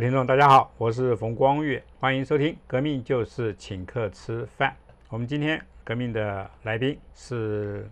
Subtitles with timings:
[0.00, 4.70] 听众，大家好，我是冯光月，欢迎收听《革命就是请客吃饭》。
[5.10, 7.86] 我们今天革命的来宾是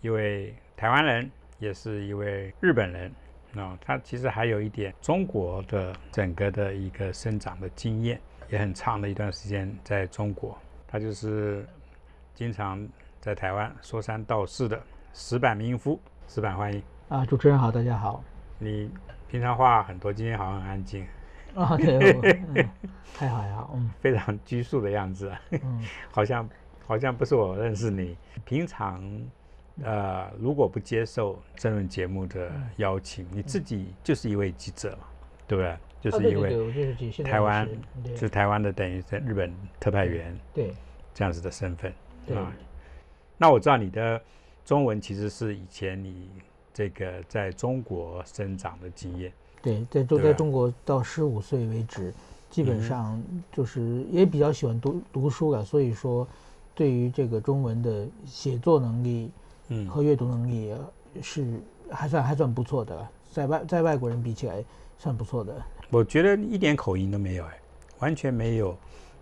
[0.00, 1.28] 一位台湾人，
[1.58, 3.12] 也是一位日本人。
[3.56, 10.56] 啊，他其实还有一点中国的整个的一个生长的经验，也很长的一段时间在中国。
[10.86, 11.66] 他就是
[12.32, 12.86] 经常
[13.20, 14.80] 在台湾说三道四的
[15.12, 16.00] 石板民夫。
[16.28, 17.26] 石板，欢迎啊！
[17.26, 18.22] 主持人好，大家好。
[18.60, 18.88] 你
[19.26, 21.04] 平常话很多，今天好像很安静。
[21.60, 22.68] 啊，对，
[23.14, 26.48] 还好还好，嗯，非常拘束的样子，嗯，好像
[26.86, 28.16] 好像不是我认识你。
[28.44, 29.02] 平常，
[29.82, 35.06] 呃，如果不接受争论节目的邀请，你自己就是一位记者嘛，
[35.46, 35.76] 对不对？
[36.00, 36.50] 就是一位
[37.22, 37.66] 台湾，
[38.14, 40.74] 是台湾的，等于在日本特派员，对，
[41.14, 41.90] 这样子的身份，
[42.36, 42.52] 啊。
[43.38, 44.20] 那我知道你的
[44.66, 46.28] 中文其实是以前你
[46.74, 49.32] 这个在中国生长的经验。
[49.64, 52.12] 对，在中在中国到十五岁为止，
[52.50, 53.18] 基本上
[53.50, 56.28] 就是也比较喜欢读读书了，所以说，
[56.74, 59.30] 对于这个中文的写作能力，
[59.68, 60.74] 嗯，和阅读能力
[61.22, 64.62] 是还算还算不错的，在外在外国人比起来
[64.98, 65.56] 算不错的。
[65.88, 67.58] 我觉得一点口音都没有，哎，
[68.00, 68.76] 完全没有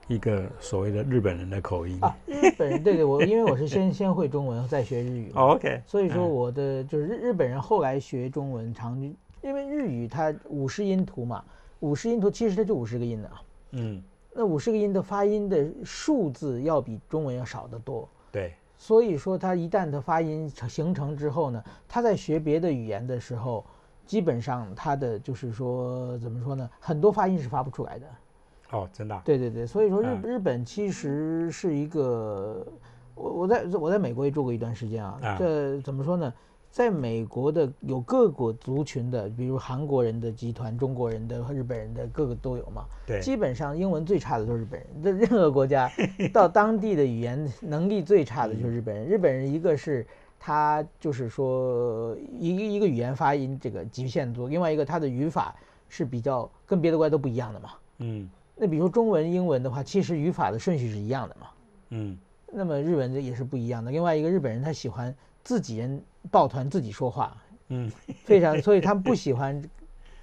[0.08, 2.12] 一个所谓的日本人的口音啊。
[2.26, 9.00] 日本人对对，我因为我是先先会中文再学日语，OK，所以说我的就是日日本人后来学中文常。
[9.42, 11.44] 因为日语它五十音图嘛，
[11.80, 13.42] 五十音图其实它就五十个音的啊。
[13.72, 18.08] 嗯，那五十个音的发音的数字要比中文要少得多。
[18.30, 23.64] 对，所以说它一旦它发音形成之后呢，它在学别的语言的时候，
[24.06, 28.06] 基本上它的就是说怎么说呢，很多发音是发不出来的。
[28.70, 29.20] 哦，真的。
[29.24, 32.66] 对对对，所以说日日本其实是一个，
[33.14, 36.32] 我我在我在美国也住过一段时间啊，这怎么说呢？
[36.72, 42.86] 在美国的有各国族群的，比如韩国人的集团、中国人的、日本人的，各个都有嘛。
[43.06, 45.02] 对，基本上英文最差的都是日本人。
[45.02, 45.92] 在任何国家
[46.32, 49.04] 到当地的语言能力最差的就是日本人。
[49.04, 50.06] 日本人一个是
[50.40, 55.54] 他就是说一个一个语言发音这个极限多，另外一个他的语法
[55.90, 57.70] 是比较跟别的国家都不一样的嘛。
[57.98, 61.46] 嗯，那比如说中文、英文的话，其实语法的顺序是一样的嘛。
[61.90, 62.16] 嗯，
[62.50, 63.90] 那么日文的也是不一样的。
[63.90, 65.14] 另外一个日本人他喜欢。
[65.44, 67.36] 自己人抱团自己说话，
[67.68, 67.90] 嗯，
[68.24, 69.62] 非常， 所以他们不喜欢，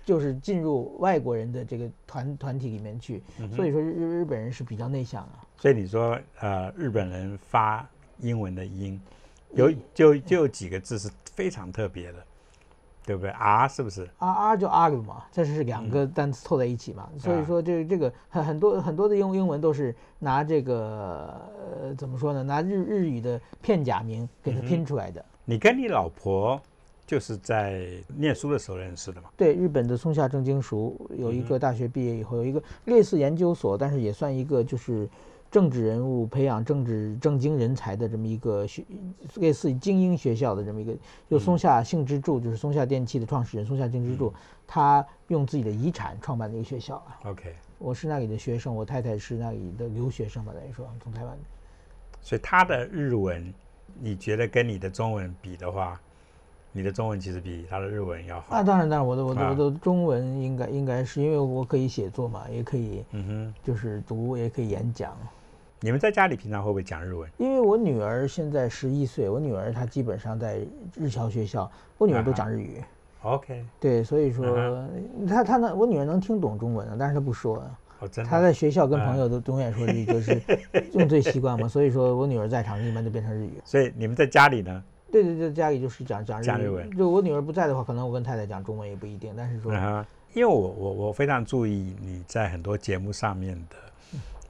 [0.06, 3.22] 就是进入外国人的这个团团体里面去。
[3.56, 5.46] 所以说日日本人是比较内向啊。
[5.58, 7.88] 所以你说呃，日本人发
[8.20, 9.00] 英文的音，
[9.54, 12.26] 有就就有几个字是非常特别的，
[13.06, 17.10] 对不对？R 是不是？R R 就 argue 嘛，这是两个单词凑在一起嘛。
[17.18, 21.40] 所以说这这个很很多很多的英英文都是拿这个。
[21.82, 22.44] 呃，怎么说呢？
[22.44, 25.24] 拿日日语的片假名给它拼出来的。
[25.46, 26.60] 你跟你老婆
[27.06, 27.88] 就是在
[28.18, 29.30] 念书的时候认识的嘛？
[29.38, 35.08] 对，日本的松下正经塾有一个大学毕业以后有一个类似研究所，但是也算一个就是
[35.52, 38.84] 政治人物培养政治政经人才的这么一个学，
[39.36, 40.96] 类似于精英学校的这么一个。
[41.28, 44.32] 就松下幸之助，就是松下电器的创始人松下幸之助，
[44.68, 47.20] 他用自己的遗产创办的一个学校啊。
[47.24, 51.36] OK，我是那里的学生，我太太是那里的留学生吧，等于说从台湾。
[52.22, 53.52] 所以他的日文，
[54.00, 56.00] 你觉得跟你的中文比的话，
[56.72, 58.56] 你的中文其实比他的日文要好。
[58.58, 65.18] 啊，当然当然，我的我的我的中文应该应该是因为我可以写作嘛，也可以，嗯哼，就是读也可以演讲。
[65.82, 67.30] 你们在家里平常会不会讲日文？
[67.38, 70.60] 因为我女儿现在十一岁，我女儿她基本上在
[70.96, 72.84] 日侨学校，我女儿都讲日语。
[73.22, 73.66] OK。
[73.80, 74.88] 对，所以说
[75.28, 77.64] 她她能我女儿能听懂中文但是她不说。
[78.26, 80.42] 她在学校跟朋友都永远说日语，就是
[80.94, 81.68] 用最习惯嘛。
[81.68, 83.62] 所以说我女儿在场，一般就变成日语。
[83.64, 84.84] 所以你们在家里呢？
[85.12, 86.90] 对对对，家里就是讲讲日文。
[86.96, 89.34] 就我女儿不在的话，可能我跟太太讲中文也不一定。
[89.36, 89.74] 但是说，
[90.34, 93.76] 因为我我我非常注意你在很多节目上面的，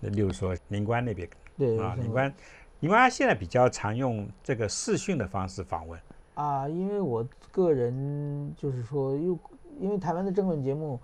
[0.02, 2.34] 例如说宁官那边，对啊，宁官，
[2.80, 6.00] 宁官现在比较常用这个视讯的方式访问。
[6.36, 9.38] 啊，因为我个人就是说，又
[9.80, 11.00] 因为台湾的政论节目。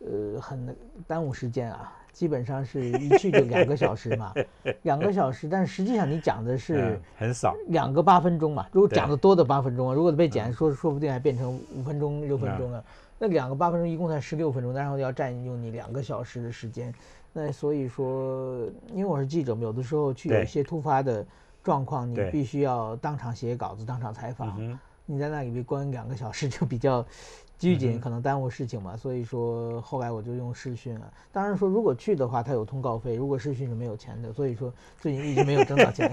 [0.00, 0.76] 呃，很
[1.08, 4.32] 耽误时间啊，基本上是一去就两个小时嘛，
[4.82, 8.64] 两个小时，但是实际上你讲的是很少，两个八分钟嘛。
[8.70, 12.84] 如果讲的多的八分钟，如果被剪说，说不定还变成五分钟、六分钟了。
[13.18, 16.94] 那两个八分钟一共才十六分钟，然后要占用你两个小时的时间。
[17.40, 21.24] 那所以说，因为我是记者嘛，有的时候去有一些突发的
[21.62, 24.78] 状况，你必须要当场写稿子、当场采访。
[25.06, 27.06] 你在那里被关两个小时就比较。
[27.58, 31.12] 拘谨可能耽误事情嘛，所以说后来我就用视讯了。
[31.32, 36.08] 当然说如果去的话，他有通告费；如果视讯是没有钱的，所以说最近一直没有挣到钱。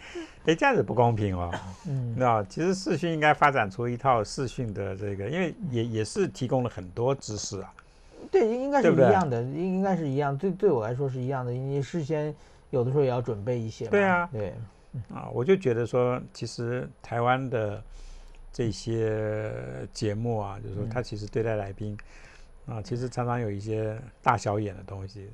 [0.44, 1.50] 哎，这样子不公平哦。
[1.88, 7.72] 嗯，那其实视讯应该发展出一套视讯的这个，因为也也是提供了很多知识啊。
[8.30, 10.36] 对，应该是一样的，应应该是一样。
[10.36, 11.52] 对，对我来说是一样的。
[11.52, 12.34] 你事先
[12.70, 13.90] 有的时候也要准备一些嘛。
[13.90, 14.54] 对啊对，
[15.12, 17.82] 啊，我就觉得说，其实台湾的
[18.52, 19.52] 这些
[19.92, 21.96] 节目啊，就是说他其实对待来宾
[22.66, 25.28] 啊，其实常常有一些大小眼的东西。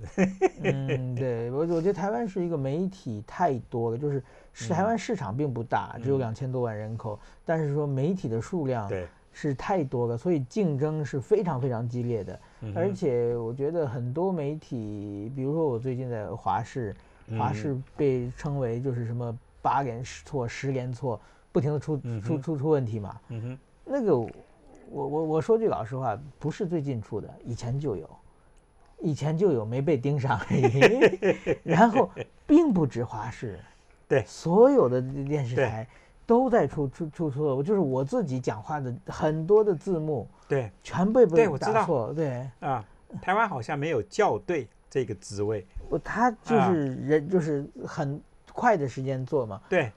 [0.62, 4.22] 嗯，对我我觉得台湾是一个媒体太多了，就是
[4.52, 9.06] 是台湾市场并不大，只有嗯两千多万人口，但是说媒体的数量对，
[9.38, 12.40] 是太多了，所以竞争是非常非常激烈的。
[12.62, 16.96] 嗯而且我觉得很多媒体，比如说我最近在华视，
[17.38, 21.20] 华嗯视被称为就是什么八连错、十连错，
[21.52, 23.20] 不停的出出出出问题嘛。
[23.84, 24.30] 那个我
[24.90, 28.08] 我我说句老实话，不是最近出的，以前就有，
[29.00, 31.58] 以前就有没被盯上而已。
[31.62, 32.10] 然后
[32.46, 33.60] 并不止华视，
[34.08, 35.86] 对所有的电视台
[36.26, 42.44] 都在出出出错误，就是我自己讲话的很多的字幕对全被被对我打错，对。
[42.60, 42.84] 啊，
[43.22, 45.64] 台湾好像没有校对这个职位。
[45.88, 48.20] 我他就啊是人，就是很
[48.52, 49.60] 快的时间做嘛。
[49.68, 49.92] 对，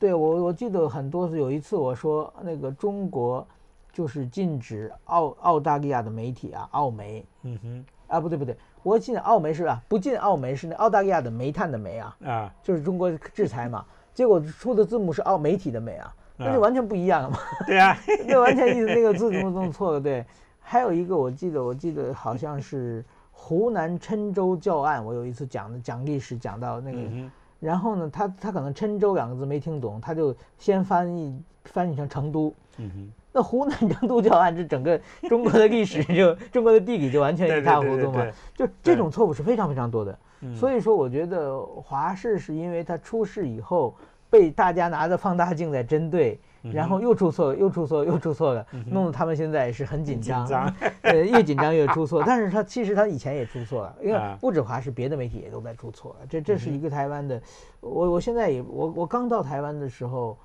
[0.00, 3.46] 对我我记得很多次，有一次我说那个中国
[3.92, 9.80] 就是禁止澳澳大利亚的媒体啊，澳媒嗯哼，啊，不对不对，我进澳媒是吧？
[9.86, 13.84] 不进澳媒是那澳大利亚的煤炭的煤啊，啊，就是中国制裁嘛。
[14.18, 17.38] 结果出的字母是澳媒体的媒啊，那就完全不一样了嘛。
[17.68, 20.26] 对啊， 那完全意思那个字幕弄错了，对。
[20.58, 27.30] 还有一个我记得，我记得好像是湖南郴州教案，我有一次讲的讲历史讲到那个，嗯
[27.60, 32.52] 然后呢，他他可能郴州两个字没听懂，他就先翻译翻译成成都。
[32.78, 38.20] 嗯哼，那湖南成都教案，这整个中国的历史就 中国的地理就完全一塌糊涂嘛
[38.56, 38.66] 对。
[38.66, 40.18] 就这种错误是非常非常多的。
[40.40, 43.94] 嗯所以说，我觉得华视是因为它出事以后
[44.30, 52.22] 被大家拿着放大镜在针对，嗯然后又出错，又出错，又出错了，弄得他们现在是很紧张，紧张呃， 越紧张越出错。
[52.26, 56.14] 但是他其实他以前也出错了，因为啊不止华视，别的媒体也都在出错。
[56.28, 57.40] 这这是一个台湾的，
[57.80, 60.36] 我我现在也我我刚到台湾的时候。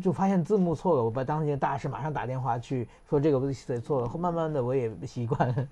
[0.00, 5.68] 就发现字幕错了，我把当件大事马上打电话去说这个不写错了，后慢慢的我也习惯了。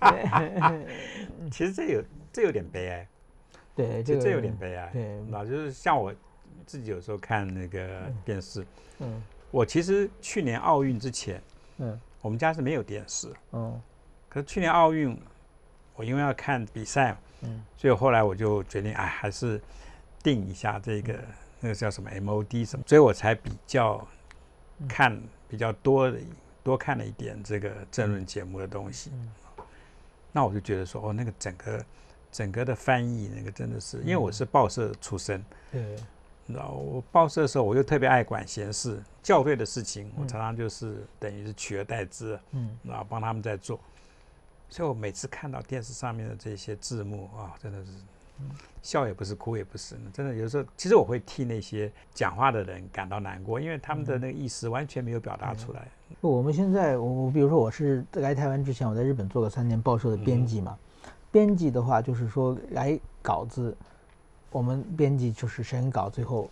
[1.50, 2.02] 其实这有
[2.32, 3.08] 这有点悲哀，
[3.74, 4.90] 对，这个这这有点悲哀。
[4.92, 5.20] 对。
[5.28, 6.12] 那就是像我
[6.66, 8.66] 自己有时候看那个电视，
[8.98, 9.22] 嗯。
[9.50, 11.40] 我其实去年奥运之前，
[11.78, 12.00] 嗯。
[12.20, 13.80] 我们家是没有电视，嗯
[14.30, 15.16] 可是去年奥运，
[15.94, 17.62] 我因为要看比赛，嗯。
[17.76, 19.60] 所以后来我就决定，哎，还是
[20.22, 21.20] 定一下这个
[21.64, 24.06] 那个叫什么 MOD 什么，所以我才比较
[24.86, 25.18] 看
[25.48, 26.18] 比较多的
[26.62, 29.10] 多看了一点这个政论节目的东西。
[30.30, 31.82] 那我就觉得说，哦，那个整个
[32.30, 35.80] 整个的翻译，那个真的是，因为我是报社出身，对，
[36.44, 42.76] 你知道，我报社的时候，我又特别爱管闲事，校对的事情，我常常就是等于是取而代之，嗯。
[42.82, 43.80] 然后帮他们在做。
[44.68, 47.92] 所以我每次看到电视上面的这些字幕啊，真的是
[48.82, 55.88] 笑也不是，哭也不是，真的有时候，其实我会替那些讲话的人感到难过，因为他们的那个意思完全没有表达出来。
[56.20, 60.78] 我们现在，我我比如说我是来台湾之前，我在日本做了三年报社的编辑嘛。
[61.30, 63.76] 编辑的话，就是说来稿子，
[64.50, 66.48] 我们编辑就是审稿，最后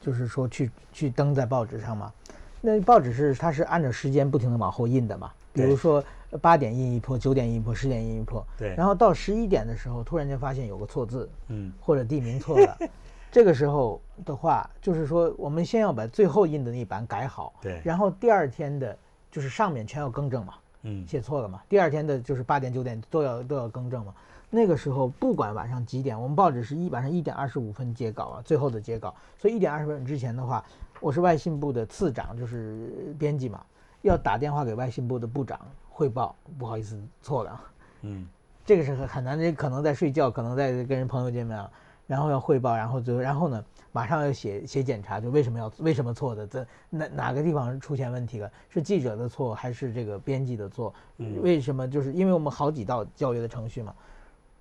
[0.00, 2.12] 就是说去去登在报纸上嘛。
[2.60, 6.02] 那报纸是它是按照时间不停的往后印的嘛，比如说
[6.40, 8.44] 八点印一波，九点印一波，十点印一波。
[8.58, 11.72] 对，然后到十一点的时候，突然间发现有个错字，嗯。
[11.80, 12.78] 或者地名错了，
[13.30, 18.96] 这个时候的话，就是说我们先要把最后印的那一版改好，对，然后第二天的，
[19.30, 21.06] 就是上面全要更正嘛，嗯。
[21.06, 24.12] 写错了嘛，第二天的就是八点九点都要都要更正嘛。
[24.50, 30.64] 那个时候不管晚上几点，我们报纸是一晚上一点二十五分截稿啊，最后的截稿，所以一点二十分之前的话，
[31.00, 33.64] 我是外信部的次长，就是编辑嘛，
[34.02, 37.60] 要打电话给外信部的部长汇报，不好意思错了。
[38.02, 38.28] 嗯
[38.64, 41.70] 这个是很很难的，可能在睡觉，可能在跟人朋友见面啊，
[42.06, 48.52] 然后要汇报，然后最后然后呢，马上要写写检查，就为什么要为什么错的，这哪哪个地方出现问题了？
[48.68, 50.92] 是记者的错还是这个编辑的错？
[51.16, 51.88] 嗯为什么？
[51.88, 53.94] 就是因为我们好几道教育的程序嘛，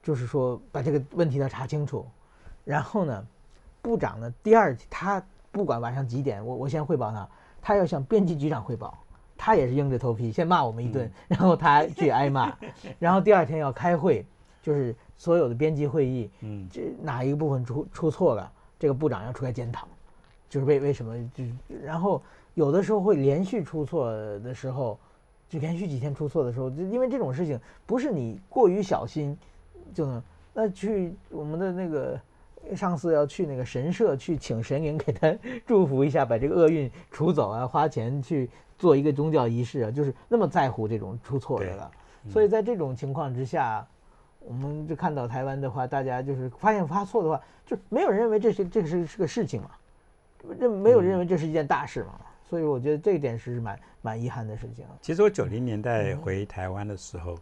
[0.01, 2.05] 就是说把这个问题要查清楚，
[2.63, 3.27] 然后呢，
[3.81, 5.21] 部长呢第二他
[5.57, 7.27] 不管晚上几点，我我先汇报他，
[7.61, 8.95] 他要向编辑局长汇报。
[9.39, 12.51] 他也是硬着头皮先骂我们一顿，然后他去挨骂，
[12.97, 14.25] 然后第二天要开会，
[14.63, 16.67] 就是所有的编辑会议，嗯。
[16.71, 19.87] 这哪一个部分出出错了，这个部长要出来检讨，
[20.49, 21.43] 就是为为什么就
[21.83, 22.19] 然后
[22.55, 24.97] 有的时候会连续出错的时候，
[25.47, 29.37] 就连续几天出错的时候，就因为这种事情不是你过于小心
[29.93, 32.19] 就能，那去我们的那个
[32.75, 41.91] 上次要去那个神社去请神灵给他祝福一下，把这个厄运除走啊，花钱去做一个宗教仪式啊，就是那么在乎这种出错的了。
[42.29, 43.87] 所以在这种情况之下，
[44.39, 49.71] 我们就看到台湾的话，大家就是发现发错的话，就没有人认为这是这个是是个事情嘛，
[50.59, 52.19] 认没有人认为这是一件大事嘛。
[52.49, 54.85] 所以我觉得这一点是蛮蛮遗憾的事情。
[55.01, 57.37] 其实我九零年代回台湾的时候，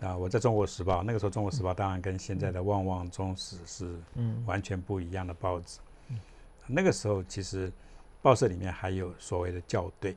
[0.00, 3.96] 啊，我在中国时报，那个时候中国时报当然跟现在的旺旺中时是
[4.44, 5.78] 完全不一样的报纸。
[6.66, 7.72] 那个时候其实
[8.20, 10.16] 报社里面还有所谓的校对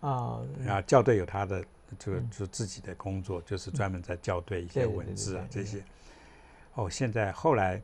[0.00, 1.64] 啊，啊，校对有他的
[1.98, 5.82] 这个就自己的工作，就是专门在校对一些文字啊这些。
[6.74, 7.82] 哦，现在后来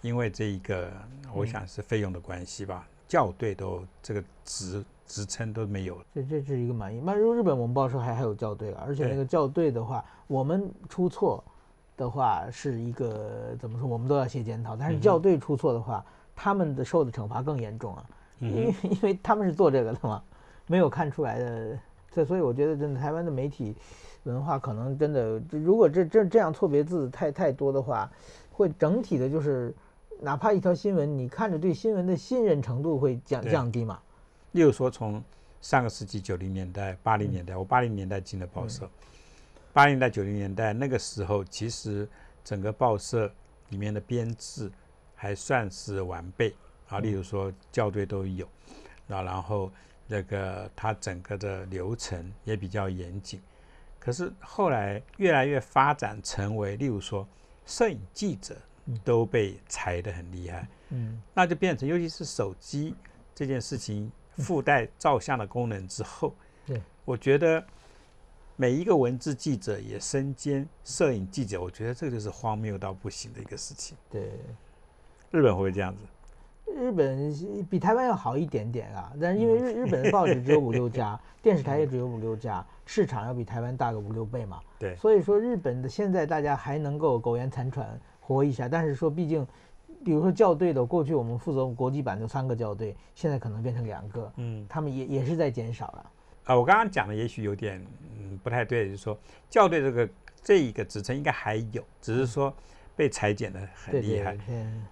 [0.00, 0.92] 因为这一个，
[1.34, 6.04] 我想是费用的关系吧，校对都这个职职称都没有了。
[6.14, 7.00] 这这是一个满意。
[7.00, 11.42] 那如日本我们报社还还有校对啊，而且那个校对的话，我们出错
[11.96, 14.76] 的话是一个怎么说，我们都要写检讨。
[14.76, 16.04] 但是校对出错的话，
[16.36, 18.04] 他们的受的惩罚更严重啊，
[18.40, 20.22] 因为因为他们是做这个的嘛，
[20.66, 21.78] 没有看出来的。
[22.10, 23.74] 这所以我觉得真的台湾的媒体
[24.24, 28.10] 文化可能真的，如果这这这样错别字太太多的话，
[28.50, 29.74] 会整体的就是
[30.20, 34.00] 哪怕一条新闻，你看着对新闻的信任程度会降降低嘛。
[34.52, 35.22] 例如说从
[35.60, 38.88] 上个世纪九零年代、八零年代，我八零年代进的报社，
[39.72, 42.08] 八零代九零年代那个时候，其实
[42.44, 43.32] 整个报社
[43.68, 44.70] 里面的编制。
[45.20, 46.54] 还算是完备
[46.86, 48.46] 啊，例如说校对都有，
[49.08, 49.68] 啊，然后
[50.06, 53.42] 那个它整个的流程也比较严谨。
[53.98, 57.26] 可是后来越来越发展成为，例如说
[57.66, 58.56] 摄影记者
[59.04, 62.94] 都被裁得很厉害，嗯，那就变成尤其是手机
[63.34, 66.34] 这件事情附带照相的功能之后，
[66.66, 67.62] 对，我觉得
[68.56, 74.30] 每一个文字记者也身兼摄影记者，我觉得这个就是荒谬到不行的一个事情，对。
[75.30, 76.02] 日本会不会这样子？
[76.74, 84.60] 日本比台湾要好一点点啊，但是因为日日本的报纸只有五六家， 电视台也只有五六家，市场要比台湾大个五六倍嘛。
[84.78, 89.46] 对，所以说日本的现在大家还能够苟延残喘活一下，但是说毕竟，
[90.04, 96.10] 比如说校对的，过去我们负责国际版就三个校对，现在可能变成两个，嗯，他们也也是在减少了。
[96.44, 97.82] 啊，我刚刚讲的也许有点
[98.18, 99.18] 嗯不太对，就是说
[99.48, 100.08] 校对这个
[100.42, 102.54] 这一个职称应该还有，只是说。
[102.98, 104.36] 被裁减的很厉害，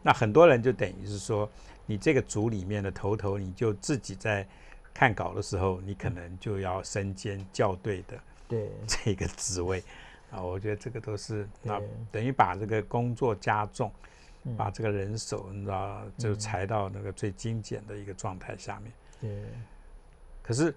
[0.01, 1.51] 那很多人就等于是说，
[1.87, 4.47] 你这个组里面的头头，你就自己在
[4.95, 8.17] 看稿的时候，你可能就要身兼校对的
[8.47, 9.83] 对这个职位
[10.31, 10.43] 啊。
[10.43, 11.81] 我觉得这个都是那
[12.11, 13.91] 等于把这个工作加重，
[14.57, 18.93] 把这个人手你知道就裁到那个最精简的一个状态下面。
[19.21, 19.45] 对，
[20.43, 20.75] 可是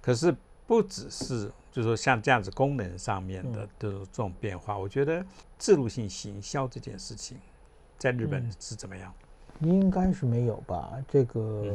[0.00, 0.34] 可是
[0.66, 1.50] 不只是。
[1.72, 5.24] 就是说，像这样子功能上面的这种这种变化，我觉得
[5.58, 7.38] 制度性行销这件事情，
[7.96, 9.10] 在日本是怎么样？
[9.60, 10.92] 应该是没有吧？
[11.08, 11.74] 这个，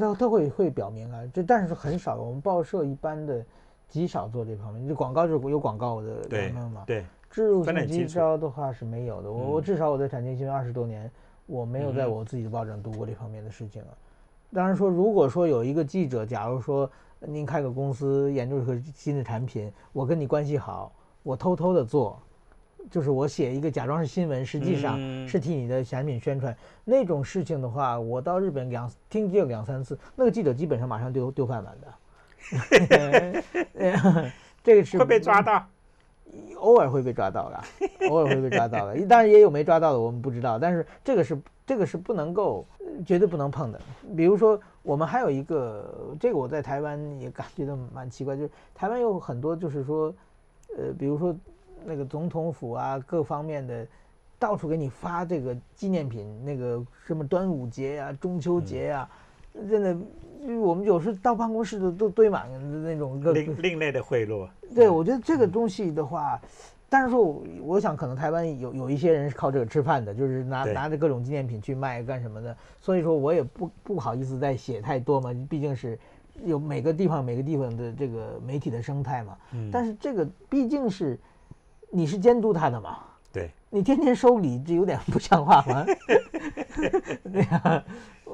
[0.00, 2.16] 他他会会表明啊，这但是很少。
[2.16, 3.44] 我们报社一般的
[3.92, 6.82] 极少做这方面，就广告就是有广告的人嘛。
[6.86, 9.30] 对，植入性营销的话是没有的。
[9.30, 11.08] 我我至少我在产经新闻二十多年，
[11.46, 13.88] 我没有在我自己的报纸上读过这方面的事情啊。
[14.52, 16.90] 当然说，如果说有一个记者，假如说。
[17.24, 22.20] 您开个公司研究一个新的产品，我跟你关系好，我偷偷的做，
[22.90, 26.52] 就是我写一个假装是新闻，实际上是替你的产品宣传
[26.84, 31.86] 那种事情的话，我到日本两听见两三次，那个记者基本上马上丢丢饭碗的。
[34.64, 35.66] 这个是会被抓到，
[36.56, 40.58] 偶尔会被抓到的，偶尔会被抓到的， 当然也有没抓到的，我们不知道。
[40.58, 42.66] 但是这个是这个是不能够
[43.06, 43.80] 绝对不能碰的，
[44.16, 44.60] 比如说。
[44.84, 50.12] 我们还有一个，这个我在台湾也感觉到蛮奇怪，就是台湾有很多，就是说，
[50.76, 51.32] 呃，比如说
[51.84, 53.86] 那个总统府啊，各方面的，
[54.40, 59.08] 到处给你发这个纪念品，那个什么端午节呀、中秋节呀，
[59.70, 59.96] 真的，
[60.60, 62.48] 我们有时到办公室都都堆满
[62.82, 64.48] 那种另另类的贿赂。
[64.74, 66.40] 对，我觉得这个东西的话。
[66.88, 72.54] 但是说，我想可能台湾有有一些人是靠这个吃饭的，就是拿拿着各种纪念品去卖干什么的。
[72.82, 75.98] 所以说我也不不好意思再写太多嘛，毕竟是
[76.44, 79.38] 有每个地方每个地方的这个媒体的生态嘛。
[79.54, 79.70] 嗯。
[79.72, 81.18] 但是这个毕竟是
[81.88, 82.98] 你是监督他的嘛。
[83.32, 83.50] 对。
[83.70, 85.86] 你天天收礼，这有点不像话嘛。
[87.32, 87.84] 对呀，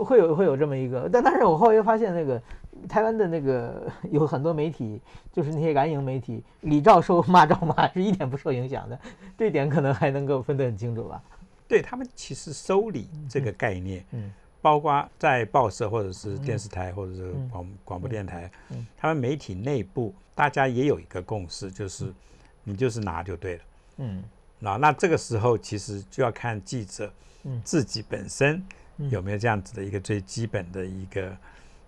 [0.04, 2.40] 会有会有这么一个，但但是我后来又发现那个。
[2.88, 5.00] 台湾的那个有很多媒体，
[5.32, 8.96] 就是那些蓝营媒体，礼照收，骂照骂，是一点不受影响的。
[9.36, 11.20] 这点可能还能够分得很清楚吧？
[11.66, 22.14] 对他们其实收礼这个概念，嗯，包括在报社或者是电视台或者是广广播电台，嗯，他们媒体内部大家也有一个共识，就是
[22.62, 23.62] 你就是拿就对了，
[23.96, 24.22] 嗯，
[24.60, 27.12] 那那这个时候其实就要看记者，
[27.42, 28.62] 嗯，自己本身
[29.10, 31.36] 有没有这样子的一个最基本的一个。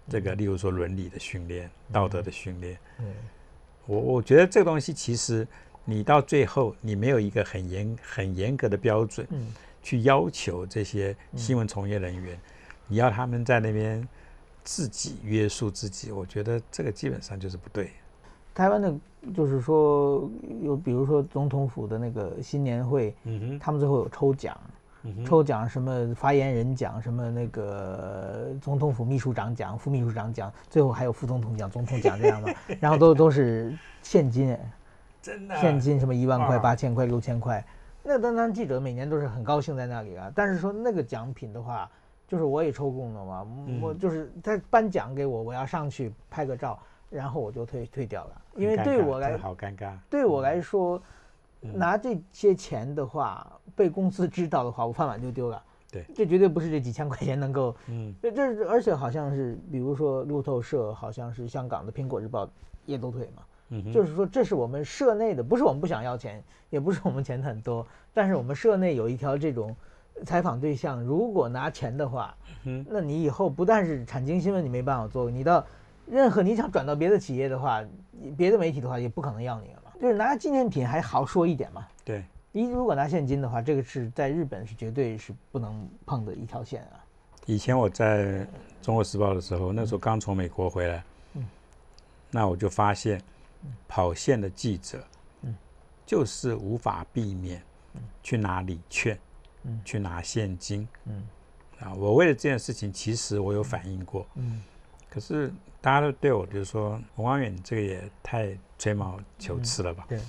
[0.09, 2.77] 这个，例如说伦理的训练、道德的训练，
[3.87, 5.47] 我我觉得这个东西其实
[5.85, 12.37] 你到最后你没有一个很严很严格的标准，嗯，去要求这些新闻从业人员，
[12.89, 14.05] 你要他们在那边
[14.65, 17.93] 自己约束自己，我觉得这个基本上就是不对。
[18.53, 18.93] 台湾的，
[19.33, 20.29] 就是说
[20.61, 24.59] 有比如说总统府的那个新年会，嗯哼，他们最后有抽奖，
[25.25, 34.73] 抽奖什么发言人奖，什么那个总统府秘书长奖、副秘书长奖，最后还有副总统奖、总统奖这样的， 然后都都是现金，哎
[35.23, 35.57] 真的。
[35.57, 37.65] 现金什么一万块、八千块、六千块，
[38.03, 40.31] 那当然记者每年都是很高兴在那里啊。
[40.35, 41.91] 但是说那个奖品的话，
[42.27, 43.81] 就是我也抽中了嘛，嗯。
[43.81, 46.79] 我就是他颁奖给我，我要上去拍个照，
[47.11, 49.93] 然后我就退退掉了，因为对我来好尴尬。
[50.09, 51.03] 对我来说，嗯
[51.61, 55.63] 拿这些钱的话，被公司知道的话，我饭碗就丢了。
[55.93, 57.75] 对这绝对不是这几千块钱能够。
[57.89, 62.47] 嗯这这，而且好像是，比如说路透社，好像是香港的《苹果日报》
[62.87, 63.43] 也都退嘛。
[63.71, 69.75] 嗯，就是说，这是我们社内的，不是我们不想要钱，也不是我们钱很多，但是我们社内有一条这种
[70.25, 75.65] 采访对象，如果拿钱的话，嗯那你以后不但是产经新闻你没办法做，你到
[76.11, 77.83] 任何你想转到别的企业的话，
[78.37, 79.93] 别的媒体的话也不可能要你了嘛。
[80.01, 87.05] 就是拿纪念品还好说一点嘛，对，你如果拿现金的话，这个是在日本是绝对是不能碰的一条线啊。
[87.47, 88.25] 以前我在
[88.83, 91.47] 《中国时报》的时候，那时候刚从美国回来，嗯。
[92.31, 93.21] 那我就发现，
[93.89, 95.03] 跑线的记者，
[95.43, 95.55] 嗯。
[96.07, 97.63] 就是无法避免
[98.23, 99.19] 去拿礼券，
[99.65, 99.81] 嗯。
[99.85, 100.87] 去拿现金。
[101.07, 101.27] 嗯。
[101.81, 101.93] 啊。
[101.95, 104.63] 我为了这件事情，其实我有反映过，嗯
[105.11, 110.21] 可是大家都对我就是说，王光远这个也太吹毛求疵了吧，对，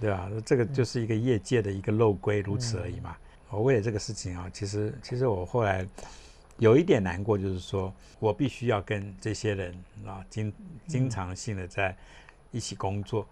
[0.00, 0.30] 对吧？
[0.46, 3.16] 这个就是一个业界的一个漏规，如此而已嘛。
[3.50, 5.86] 我为了这个事情啊，其实其实我后来
[6.58, 9.74] 有一点难过，就是说我必须要跟这些人
[10.06, 10.52] 啊经
[10.86, 11.94] 经常性的在
[12.50, 13.26] 一起工作，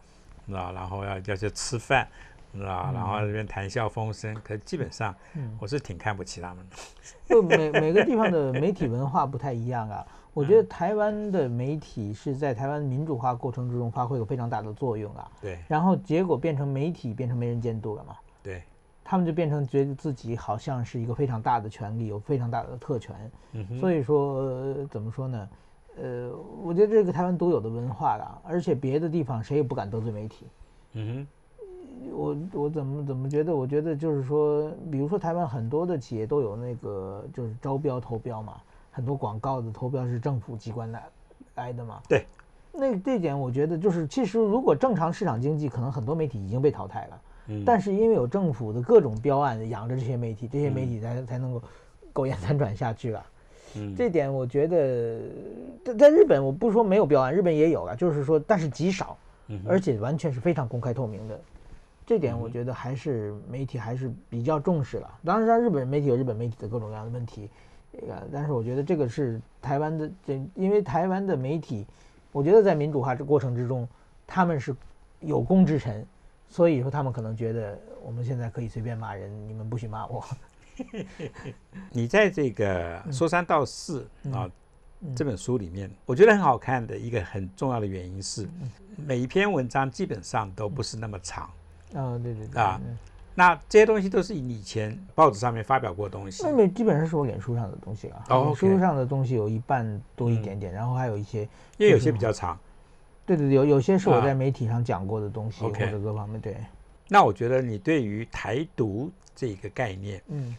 [0.53, 2.07] 啊，然后要要去吃饭，
[2.55, 5.57] 啊，然后这边谈笑风生，可基本上嗯。
[5.61, 6.77] 我是挺看不起他们的。
[7.29, 10.07] 就每每个地方的媒体文化不太一样啊。
[10.33, 15.59] 我觉得台湾的媒体是在台湾民主化过程之中发挥有非常大的作用啊，对。
[15.67, 18.63] 然后结果变成媒体变成没人监督了嘛，对，
[19.03, 23.31] 他们就变成觉得自己好像是一个非常大的权利，有非常大的特权，
[23.79, 25.49] 所以说、呃怎么说呢？
[26.01, 26.31] 呃，
[26.63, 30.47] 我觉得这个台湾独有的文化啦，而且别的地方谁也不敢得罪媒体。
[30.93, 31.27] 嗯
[32.13, 33.55] 我我怎么怎么觉得？
[33.55, 38.55] 我觉得就是说，比如说台湾很多的企业都有那个就是招标投标嘛，
[38.91, 41.05] 很多广告的投标是政府机关来
[41.55, 42.01] 来的嘛。
[42.09, 42.25] 对。
[42.73, 47.21] 那这点我觉得就是，其实如果正常市场经济，可能很多媒体已经被淘汰了。
[47.49, 51.63] 嗯，但是因为有政府的各种标案养着这些媒体，这些媒体才才能够
[52.13, 53.27] 苟延残喘下去啊。
[53.77, 55.21] 嗯这点我觉得，
[55.85, 59.17] 在在日本我不是说没有标案，日本也有了，就是说但是极少。
[59.67, 61.41] 而且完全是非常公开透明的，
[62.07, 65.19] 这点我嗯觉得还是媒体还是比较重视了。
[65.25, 67.51] 当然，日本媒体有日本媒体的各种各样的问题，
[68.09, 71.87] 呃，但是我觉得这个是台湾的，这因为台湾的媒体，
[72.33, 73.89] 我觉得在民主化这过程之中，
[74.27, 74.75] 他们是
[75.21, 76.07] 有功之臣，
[76.49, 80.25] 所以说他们可能觉得我们现在可以随便骂人，你们不许骂我。
[81.91, 84.51] 你在这个《说三道四》啊
[85.01, 85.15] 嗯。
[85.15, 88.71] 这本书里面，我觉得很好看的一个很重要的原因是，嗯。
[88.97, 91.51] 每一篇文章基本上都不是那么长。
[91.95, 92.63] 啊，对对对
[93.41, 96.43] 那这些东西都是以前报纸上面发表过的东西。
[96.45, 96.53] 那。
[96.53, 101.49] 面基本上是我脸书上的东西啊，哦脸书上的东西有一半多一点点，然后还有一些
[101.79, 102.59] 因为有些比较长。
[103.25, 104.25] 对对对，有有些是我啊。
[104.25, 106.55] 在媒体上讲过的东西或者各方面对，
[107.09, 110.55] 那我觉得你对于台独这个概念嗯。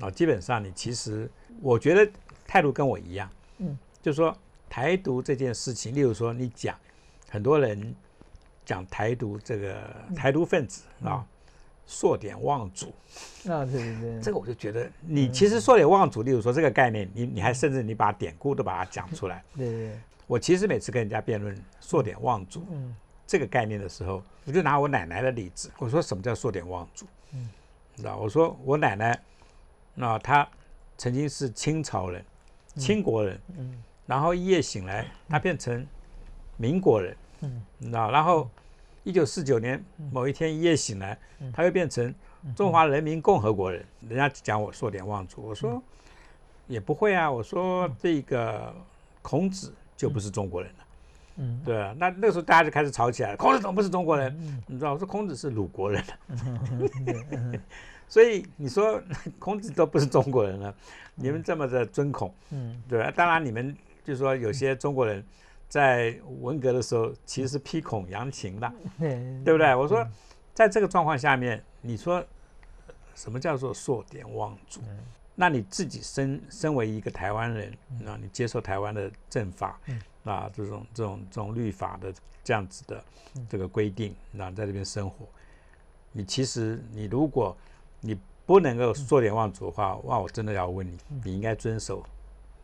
[0.00, 2.10] 啊，基本上你其实我觉得
[2.46, 4.34] 态度跟我一样，嗯，就是说
[4.70, 6.74] 台独这件事情，例如说你讲
[7.28, 7.94] 很多人
[8.64, 9.74] 讲台独这个
[10.08, 10.14] 嗯。
[10.14, 11.26] 台独分子啊，
[11.92, 12.86] 硕典望祖，
[13.50, 19.44] 啊对对对，这个我就觉得你其实硕典望祖，例如说这个概念，你你还甚至你把典故都把它讲出来。
[19.54, 19.88] 对对。
[19.88, 22.96] 对，我其实每次跟人家辩论硕典望族嗯。
[23.26, 27.04] 这个概念的时候，我就拿我奶奶的例子，我说什么叫硕典望祖？
[27.34, 27.46] 嗯。
[27.94, 29.20] 你知道，我说我奶奶，
[29.94, 30.48] 那她
[30.96, 32.24] 曾经是清朝人，
[32.76, 33.82] 清国人，嗯。
[34.06, 35.86] 然后一夜醒来，她变成
[36.56, 37.62] 民国人，嗯。
[37.76, 38.48] 你知道，然后
[39.04, 41.18] 一九四九年某一天一夜醒来，
[41.52, 42.14] 他又变成
[42.54, 43.84] 中华人民共和国人。
[44.08, 45.82] 人家讲我硕典望族，我说
[46.68, 48.72] 也不会啊，我说这个
[49.20, 50.78] 孔子就不是中国人了。
[51.38, 53.36] 嗯对啊，那那个时候大家就开始吵起来了。
[53.36, 54.62] 孔子怎么不是中国人？
[54.66, 56.04] 你知道，我说孔子是鲁国人，
[58.06, 59.02] 所以你说
[59.40, 60.72] 孔子都不是中国人了，
[61.14, 63.10] 你们这么的尊孔，嗯对吧？
[63.10, 65.24] 当然，你们就说有些中国人
[65.72, 69.74] 在文革的时候其实是批孔扬情的，对对不对？
[69.74, 70.06] 我说，
[70.52, 72.22] 在这个状况下面，你说
[73.14, 74.82] 什么叫做硕典忘祖？
[75.34, 79.80] 那你自己身身为一个台湾人，那你接受台湾的政法，
[80.24, 82.12] 啊，这种这种这种律法的
[82.44, 83.02] 这样子的
[83.48, 85.26] 这个规定，那在这边生活，
[86.12, 87.56] 你其实你如果
[88.02, 92.04] 你不能够硕典忘祖的话，哇，我真的要问你，你应该遵守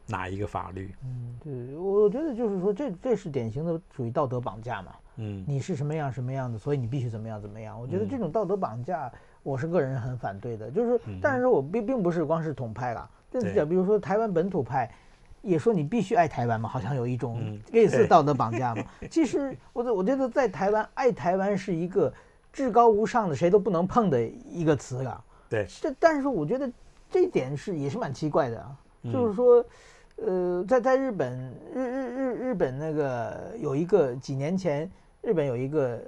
[0.08, 0.94] 哪一个法律？
[1.04, 4.92] 嗯，对，我觉得就是说，这这是典型的属于道德绑架嘛。
[5.20, 7.78] 嗯，你是什么样什么样的，所以你必须怎么样怎么样。
[7.78, 9.10] 我觉得这种道德绑架，
[9.42, 10.70] 我是个人很反对的。
[10.70, 14.88] 就是说，但是说我并并不是光是统派啦，就是讲，比如说台湾本土派，
[15.42, 18.84] 也说你必须爱台湾嘛，好像有一种类似道德绑架嘛。
[19.10, 22.14] 其实我我觉得在台湾，爱台湾是一个
[22.52, 25.24] 至高无上的，谁都不能碰的一个词了。
[25.50, 25.66] 对。
[25.80, 26.70] 这但是我觉得
[27.10, 28.76] 这点是也是蛮奇怪的啊，
[29.12, 29.64] 就是说。
[30.26, 34.90] 呃，在在日本，日日日日本那个有一个几年前，
[35.22, 36.00] 日本有一个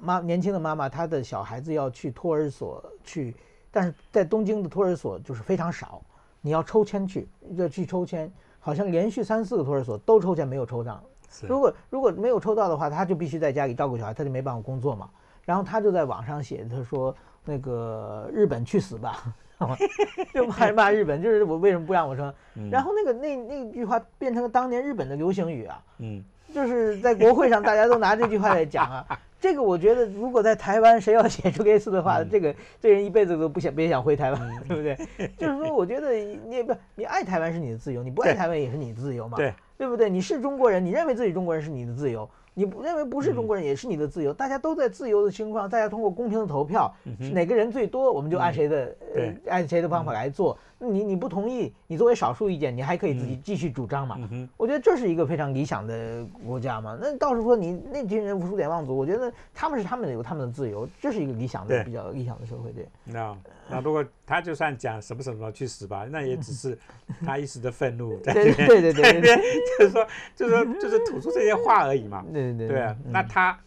[0.00, 3.34] 妈年轻的妈妈，她的小孩子要去托儿所去，
[3.70, 6.00] 但是在东京的托儿所就是非常少，
[6.40, 11.02] 你要抽签去，要去抽签，好像连续三四个托儿所都抽签没有抽上，
[11.48, 15.10] 如果如果没有抽到的话，他就必须在家里照顾小孩，他就没办法工作嘛。
[15.44, 17.12] 然后他就在网上写，他说
[17.44, 19.34] 那个日本去死吧。
[20.32, 22.32] 就骂骂日本，就是我为什么不让我生？
[22.70, 26.22] 然后那个那那句话变成了当年日本的流行语啊，嗯，
[26.54, 29.06] 就是在国会上大家都拿这句话来讲啊。
[29.42, 35.28] 这个我觉得，如果在台湾谁要写出类似的话，这个这人一辈子都不想别想回台湾， 对不对？
[35.36, 40.08] 就是说，我觉得你不你爱台湾是你的自由，你不爱台湾也是你的自由嘛，对对不对？
[40.08, 42.28] 你是中国人，你认为自己中国人是你的自由。
[42.54, 44.32] 你不认为不是中国人也是你的自由？
[44.32, 46.92] 大家都在自由的情况，大家通过公平的投票，
[47.32, 50.58] 哪个人最多，我们就按谁的呃按谁的方法来做。
[50.88, 54.18] 你你不同意，你作为少数意见，你还可以自己继续主张嘛？
[54.56, 56.98] 我觉得这是一个非常理想的国家嘛。
[57.00, 62.86] 那倒是说你那群人无数点望族，我觉得他们是他们的有他们的自由，这是一个理想的比较理想的社会，对。
[63.04, 63.36] 那
[63.68, 66.76] 那如果他就算讲什么什么去死吧，那也只是
[67.24, 69.36] 他一时的愤怒，对对对对对，
[69.78, 72.24] 就是说就是说就是吐出这些话而已嘛。
[72.32, 73.58] 对对对啊，那他。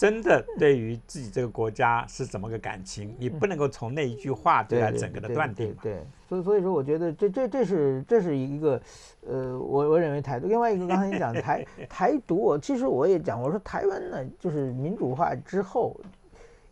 [0.00, 5.76] 真的对于自己这个国家是怎么个感情，你不能够从那一句话就来整个的断定。
[5.82, 8.80] 对，所以所以说，我觉得这这这是这是一个，
[9.28, 10.46] 呃，我我认为台独。
[10.46, 15.94] 另外一个，刚才你讲台 台独，我其实我也讲，我说台湾呢，就是民主化之后，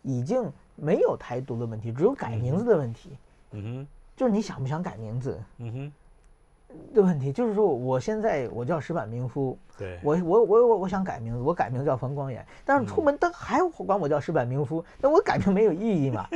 [0.01, 3.11] 已经没有台独的问题，只有改名字的问题。
[3.51, 3.87] 嗯哼，
[4.17, 5.39] 就是你想不想改名字？
[5.59, 5.93] 嗯哼。
[6.93, 16.27] 的问题就是说，我现在我叫石板明夫，对我我我我我想改名字，我改名叫冯光远，但是出门他还管我叫石板明夫，那我改名没有意义嘛？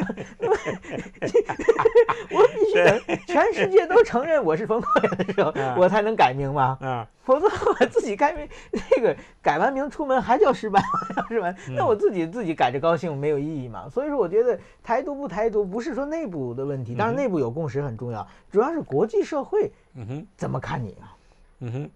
[2.31, 6.77] 我必须等全世界都承认我是冯光远的时候，我才能改名嘛？
[6.81, 10.81] 嗯，否则我自己改名，那个改完名出门还叫石板，
[11.27, 11.53] 是吧？
[11.75, 13.89] 那我自己自己改着高兴没有意义嘛？
[13.89, 19.71] 所以说，我觉得台独不台独不是说内部的问题，当然内部有共识很重要，主要是国际社会。
[19.95, 21.13] 嗯哼，怎么看你啊？
[21.59, 21.89] 嗯哼，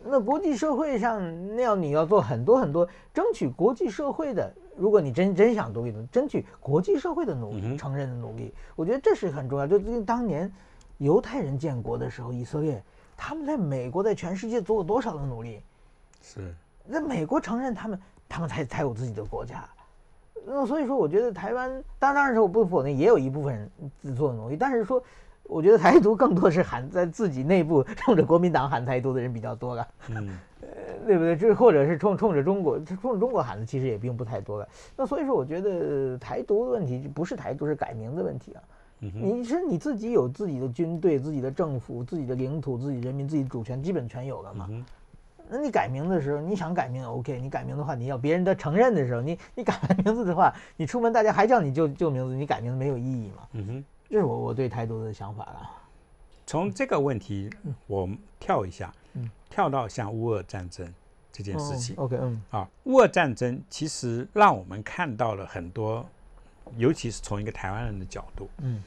[0.00, 1.20] 那国际社会上
[1.56, 9.66] 那样你要做很多很多争取国际社会的，如果你真真想独立的，争取国际社会的努力，承认的努力，我觉得这是很重要。
[9.66, 10.50] 就跟当年
[10.98, 12.82] 犹太人建国的时候，以色列
[13.16, 15.60] 他们在美国在全世界做了多少的努力？
[16.22, 16.54] 是，
[16.86, 19.68] 那美国承认他们，他们才才有自己的国家。
[20.46, 25.02] 那所以说，我觉得台湾当当然是我不否认，也有一部分人自做努力，但是说。
[25.48, 30.68] 我觉得台独更多是喊在自己内部冲着国民党喊台独的人比较多了，嗯， 呃，
[31.06, 31.34] 对不对？
[31.34, 34.68] 这或者是冲冲着中国冲着中国喊的，其实也并不太多了。
[34.94, 38.62] 那所以说，我觉得台独的问题不是台独，是改名的问题啊。
[39.00, 44.68] 你是你自己有自己的军队、自己的政府、自己的领土、自己人民、自己主权，基本全有了嘛？
[45.48, 53.42] 那你改名的时候，你想改名 OK，你改名的话，你要别人的承认的时候，你你改完名字的话，你出门大家还叫你旧旧名字，你改名字没有意义嘛？
[53.52, 53.84] 嗯哼。
[54.10, 55.70] 这是我我对台独的想法了。
[56.46, 57.50] 从这个问题，
[57.86, 58.08] 我
[58.40, 58.90] 跳一下，
[59.50, 60.90] 跳到像乌俄战争
[61.30, 61.94] 这件事情。
[61.96, 66.08] OK，嗯，啊，乌俄战争其实让我们看到了很多，
[66.78, 68.82] 尤其是从一个台湾人的角度，嗯，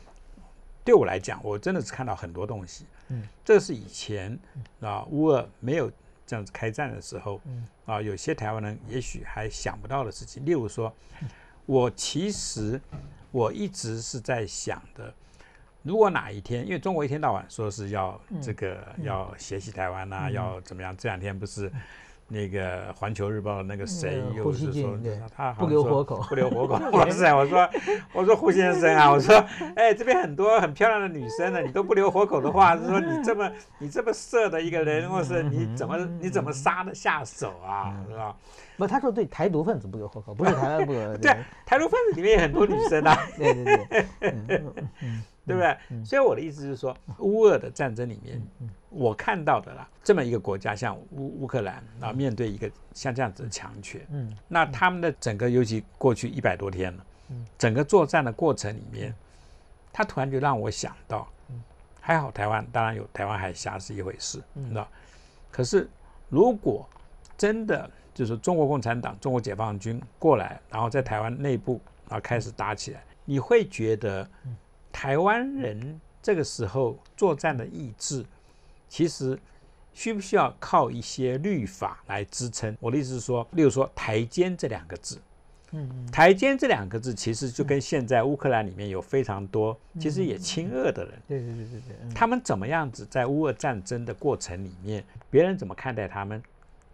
[0.84, 2.88] 对我来讲，我真的是看到很多东西。
[3.10, 4.36] 嗯，这是以前
[4.80, 5.92] 啊，乌俄没有
[6.26, 7.40] 这样子开战的时候，
[7.86, 10.44] 啊，有些台湾人也许还想不到的事情。
[10.44, 10.92] 例如说，
[11.68, 12.82] 我其实。
[13.32, 15.14] 我一直是在想的，
[15.84, 20.96] 如果哪一天，因为中国一天到晚说是要这个要学习台湾呐，要怎么样？
[20.96, 21.72] 这两天不是
[22.32, 26.80] 那个《环球日报》那个谁嗯又是说对他好像不留活口不留活口。
[26.98, 27.34] 哇塞！
[27.36, 27.70] 我说
[28.14, 29.36] 我说胡先生啊，我说
[29.76, 38.36] 哎这边很多很漂亮的女生呢，你都不留活口的话，是说你这么你这么色的一个人，或是你怎么你怎么杀得下手啊，是吧？
[38.78, 41.18] 不，他说对台独分子不留活口，不是台湾不留。
[41.20, 43.18] 对，台独分子里面有很多女生啊。
[43.38, 45.78] 对对对，嗯嗯嗯对不对？
[46.06, 48.42] 所以我的意思是说，乌俄的战争里面，
[48.90, 57.06] 我看到的啦，这么一个国家像乌乌克兰啊，面对一个像这样子的强权，嗯，那他们的整个，尤其过去一百多天了，
[57.58, 59.14] 整个作战的过程里面，
[59.92, 61.28] 他突然就让我想到，
[62.00, 64.88] 还好台湾当然有台湾海峡是一回事，你知道，
[65.50, 65.90] 可是
[66.30, 66.88] 如果
[67.38, 74.30] 真的就是中国共产党、中国解放军过来，然后在台湾内部啊开始打起来，你会觉得
[74.92, 78.26] 台湾人这个时候作战的意志，
[78.88, 79.38] 其实
[79.94, 82.76] 需不需要靠一些律法来支撑？
[82.80, 85.20] 我的意思是说，例如说“台奸”这两个字，
[85.72, 92.14] 嗯台奸这两个字其实就跟现在乌克兰里面有非常多其实也亲俄的人，对对对对对，嗯。
[92.14, 96.44] 他们怎么样子在乌俄战争的过程里面，别人怎么看待他们，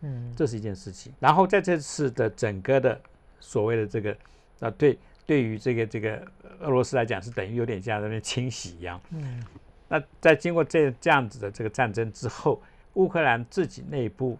[0.02, 0.34] 嗯。
[0.36, 1.12] 这是一件事情。
[1.20, 3.00] 然后在这次的整个的
[3.40, 4.16] 所谓的这个
[4.60, 6.26] 啊，对对于这个这个
[6.62, 9.00] 俄罗斯来讲，是等于有点像在那边清洗一样。
[9.12, 9.44] 嗯
[9.90, 12.62] 那在经过这这样子的这个战争之后，
[12.96, 14.38] 乌克兰自己内部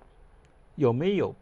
[0.76, 1.34] 有没有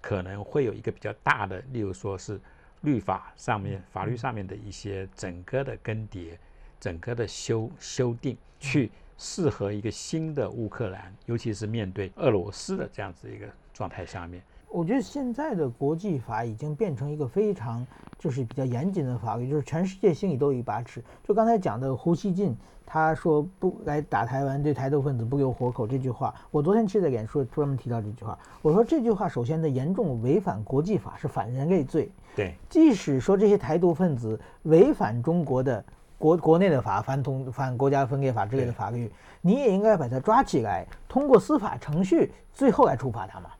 [0.00, 2.40] 可能会有一个比较大的，例如说是
[2.82, 6.36] 律法上面、法律上面的一些整个的更迭、
[6.78, 14.40] 整个的修修订，去适合一个新的乌克兰，尤其是面对俄罗斯的这样子一个状态下面。
[14.70, 17.84] 我觉得现在的国际法已经变成一个非常
[18.18, 21.02] 就是比较严谨的法律，就是全世界心里都有一把尺。
[21.24, 22.56] 就刚才讲的胡锡进，
[22.86, 28.38] 他说不来打台湾，对台独分子不留活口这句话，我昨天其实在演说专门提到这句话。
[28.62, 32.08] 我说这句话首先的严重违反国际法，是反人类罪。
[32.36, 35.84] 对，即使说这些台独分子违反中国的
[36.16, 43.50] 国国内的法，反统反国家分裂法之类的法律，你也应该把他抓起来，通过司法程序最后来处罚他嘛。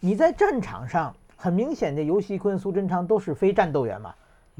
[0.00, 4.14] 你在战场上很明显的，尤锡坤、苏贞昌都是非战斗员嘛，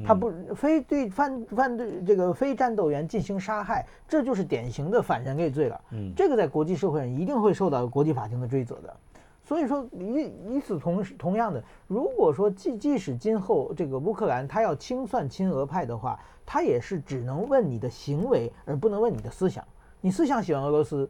[0.05, 5.81] 他不非对犯犯罪这个非战斗员进行杀害，这就是典型的反人类罪了。
[5.91, 8.95] 嗯这个在国际社会上一定会受到国际法庭的追责的。
[9.43, 19.63] 所以说，与与此同时，同样的，如果说即即使今后这个乌克兰他要清算亲俄派的话，他也是只能问你的行为，而不能问你的思想。
[20.01, 21.09] 你思想喜欢俄罗斯呃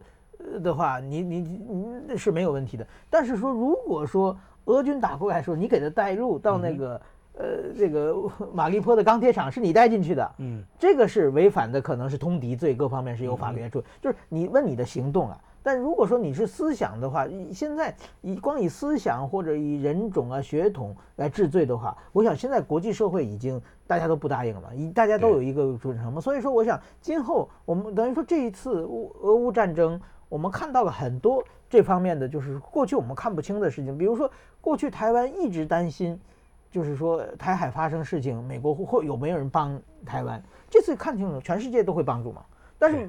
[0.62, 1.40] 的话，你你
[2.08, 2.86] 你是没有问题的。
[3.10, 7.00] 但是说，如果说俄军打过来说，你给他带入到那个、
[7.38, 7.46] 呃
[7.76, 8.14] 这个
[8.52, 13.84] 马利坡的钢铁厂是你带进去的，嗯，这个是违反的，可能是通敌罪，各方面是有法律来处理。
[14.00, 26.20] 就是你问你的行动啊，但如果说你是思想的话，以现在以光以思想或者以人种啊、血统来治罪的话，我想现在国际社会已经大家都不答应了嘛，一大家都有一个准绳嘛。
[26.20, 36.18] 所以说，我想今后我们等于说这一次乌俄乌战争，我们看到了很多这方面的，就是过去我们看不清的事情，比如说过去台湾一直担心。
[36.70, 40.40] 就是说，台海发生事情，美国会会有没有人帮台湾？
[40.68, 42.42] 这次看清楚，全世界都会帮助嘛。
[42.78, 43.08] 但是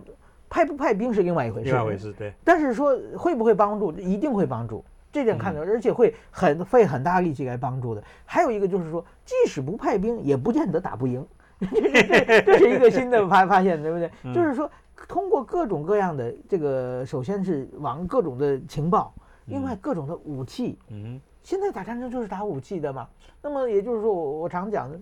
[0.49, 1.65] 派不派兵是另外一回事。
[1.65, 8.01] 另外一回事，对，但是说会不会帮助，一定会帮助，这点看到，而且会很费很大力气来帮助的。
[8.23, 11.27] 还有一个就是说，即使不派兵，也不见得打不赢，
[11.59, 14.09] 这这是一个新的发发现，对不对？
[14.33, 14.71] 就是说，
[15.07, 19.13] 通过各种各样的这个，首先是往各种的情报，
[19.45, 23.07] 另外各种的武器，嗯现在打战争就是打武器的嘛。
[23.41, 24.99] 那么也就是说我我常讲的，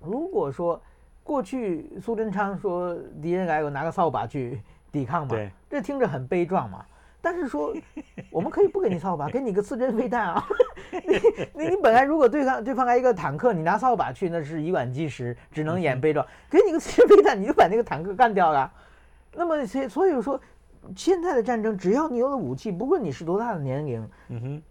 [0.00, 0.80] 如果说
[1.22, 4.60] 过去苏贞昌说敌人来我拿个扫把去
[4.92, 6.84] 抵抗嘛对，这听着很悲壮嘛。
[7.20, 7.74] 但是说
[8.30, 10.44] 我们可以不给你扫把，给你个刺针飞弹啊！
[10.92, 16.24] 你你你本来如果对抗对方来一个坦克，你拿扫把去那是以卵击石，只能演悲壮。
[16.50, 18.70] 给你个刺针飞弹，你就把那个坦克干掉了。
[19.36, 20.40] 那么所以所以说，
[20.96, 24.62] 现在的战争只要你有了武器，不论你是多大的年龄，嗯哼。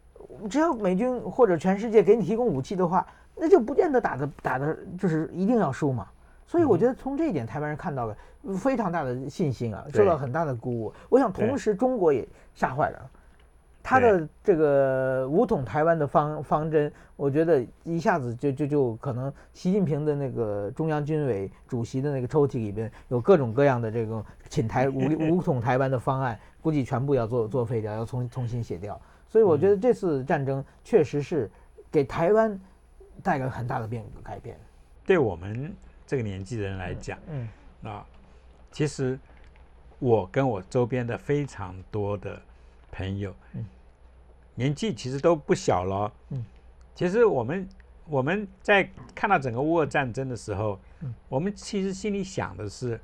[0.49, 6.07] 只要美军或者全世界给你提供武器的话，那就不见得打的打的就是一定要输嘛。
[6.47, 8.17] 所以我觉得从这一点，台湾人看到了
[8.57, 10.93] 非常大的信心啊，受到很大的鼓舞。
[11.07, 13.11] 我想同时中国也吓坏了，
[13.83, 28.99] 他的这个武统台湾的方方针，我觉得一下子就就就可能习近平的那个中央军委主席的那个抽屉里边有各种各样的这种侵台武力武统台湾的方案，估计全部要作作废掉，要重重新写掉。
[29.27, 31.51] 所以我觉得这次战争确实是
[31.91, 32.57] 给台湾
[33.21, 34.57] 带来很大的变改变。
[35.05, 35.73] 对我们
[36.07, 37.49] 这个年纪的人来讲，嗯
[37.83, 38.05] 啊，
[38.71, 39.19] 其实
[39.99, 42.41] 我跟我周边的非常多的
[42.93, 43.65] 朋友，嗯。
[44.55, 46.13] 年纪其实都不小了。
[46.29, 46.45] 嗯，
[46.93, 47.67] 其实我们
[48.05, 53.01] 我们在看到整个乌俄战争的时候，嗯，我们其实心里想的是，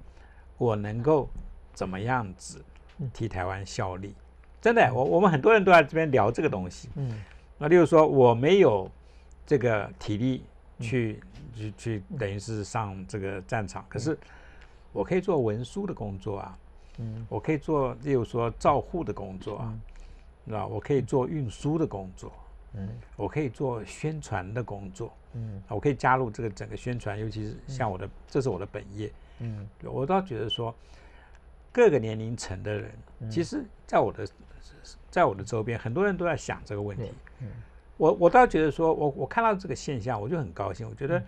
[0.60, 1.28] 我能够
[1.74, 2.64] 怎么样子
[3.12, 4.14] 替台湾效力？
[4.62, 6.88] 真的，我我们很多人都在这边聊这个东西。
[6.98, 7.20] 嗯，
[7.58, 8.88] 那例如说，我没有
[9.48, 10.44] 这个体力
[10.80, 11.20] 去
[11.56, 14.16] 去去，等于是上这个战场，可是
[14.94, 16.56] 我可以做文书的工作啊。
[17.02, 19.74] 嗯，我可以做，例如说照护的工作啊，
[20.44, 22.30] 那我可以做运输的工作，
[22.74, 29.10] 嗯，我可以做宣传的工作，嗯，我可以加入这个整个宣传，尤其是像我的，这是我的本业，
[29.40, 30.76] 嗯，我倒觉得说，
[31.72, 32.92] 各个年龄层的人，
[33.32, 34.28] 其实在我的，
[35.10, 37.48] 在我的周边，很多人都在想这个问题，嗯，
[37.96, 41.24] 我我倒觉得说，我我看到这个现象，我就很高兴，我觉得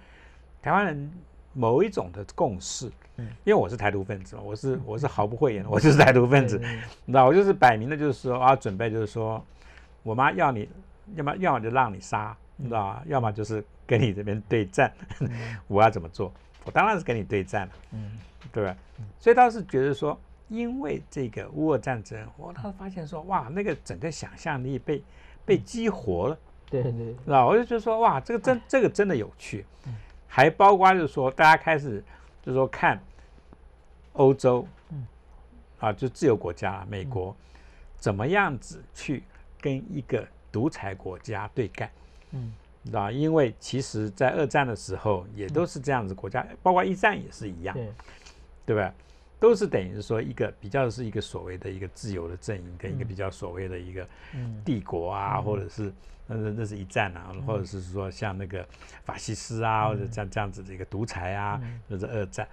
[0.61, 1.11] 台湾人。
[1.53, 6.57] 某一种的共识，嗯，因为我是台独分子嘛，我是我是毫不讳言的，我就是台独分子，
[7.05, 9.43] 你知道，我就是摆明的，就是说啊，准备就是说，
[10.03, 10.69] 我妈要你，
[11.15, 13.03] 要么要么就让你杀，你知道吧？
[13.07, 14.91] 要么就是跟你这边对战，
[15.67, 16.31] 我要怎么做？
[16.63, 18.11] 我当然是跟你对战了，嗯，
[18.51, 18.75] 对吧？
[19.19, 25.03] 所以倒是觉得说，因为这个乌俄战争，我当时发现说，哇，那个整个想象力被
[25.43, 26.37] 被激活了，
[26.69, 27.45] 对对，知道？
[27.47, 29.65] 我就觉得说，哇，这个真这个真的有趣。
[30.33, 32.01] 还包括就是说，大家开始
[32.41, 32.97] 就是说看
[34.13, 35.05] 欧洲，嗯，
[35.77, 37.35] 啊，就自由国家美国
[37.97, 39.23] 怎么样子去
[39.59, 41.91] 跟一个独裁国家对干，
[42.31, 42.53] 嗯，
[42.93, 47.91] 啊因为其实，在二战的时候也都是这样子，国家包括一战也是一样，对，
[48.67, 48.93] 对吧？
[49.41, 54.07] 都是等于是说一个比较是一个所谓的一个自由的阵营，跟一个比较所谓的一个
[54.63, 55.91] 帝国啊，或者是。
[56.27, 58.65] 那那那是一战啊，或者是说像那个
[59.03, 62.47] 法西斯啊，或者这样这样子的一个独裁啊，那是二战，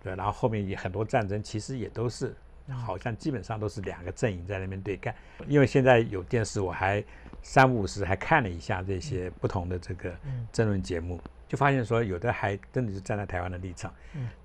[0.00, 0.14] 对。
[0.14, 2.32] 然后后面也很多战争，其实也都是
[2.68, 5.12] 好像基本上都是两个阵营在那边对干。
[5.48, 7.02] 因为现在有电视，我还
[7.42, 10.14] 三五十还看了一下这些不同的这个
[10.52, 13.92] 争论节目，就发现说有的还真的是站在台湾的立场，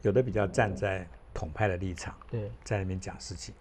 [0.01, 3.53] 有的比较站在统派的立场，对，在那边讲事情。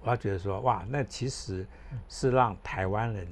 [0.00, 1.66] 我要觉得说哇，那其实
[2.08, 3.26] 是让台湾人。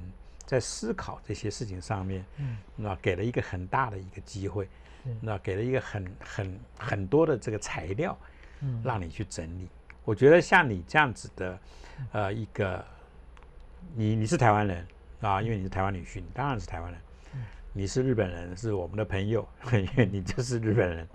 [0.45, 4.69] 在思考这些事情上面，嗯，那给了一个很大的一个机会，
[5.19, 8.15] 那给了一个很很很多的这个材料，
[8.59, 9.67] 嗯，让你去整理。
[10.03, 11.59] 我觉得像你这样子的，
[12.11, 12.85] 呃，一个，
[13.95, 14.85] 你你是台湾人
[15.19, 17.01] 啊，因为你是台湾女婿，你当然是台湾人。
[17.73, 21.07] 你是日本人，是我们的朋友， 因为你就是日本人。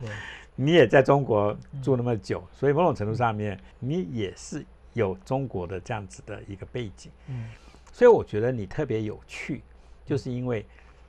[0.63, 7.11] 你也在中国住那么久，所以某种程度上面，你也是有中国的这样子的一个背景。
[7.29, 7.47] 嗯。
[7.91, 9.63] 所以我觉得你特别有趣，
[10.05, 10.67] 就是因为，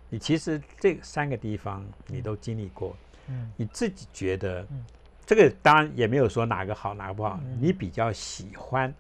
[0.10, 2.96] 你其实这三个地方你都经历过，
[3.28, 4.66] 嗯，你自己觉得，
[5.26, 8.94] 这个当然也没有说哪个好哪个不好，你比较喜欢